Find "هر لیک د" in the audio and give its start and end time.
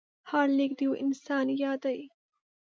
0.29-0.79